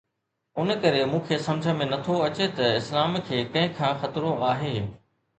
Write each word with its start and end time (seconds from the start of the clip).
ان 0.61 0.73
ڪري 0.83 1.01
مون 1.09 1.19
کي 1.25 1.37
سمجهه 1.47 1.75
۾ 1.81 1.85
نٿو 1.91 2.15
اچي 2.27 2.47
ته 2.59 2.65
اسلام 2.79 3.19
کي 3.27 3.43
ڪنهن 3.51 3.75
کان 3.81 3.93
خطرو 4.01 4.33
آهي؟ 4.49 4.73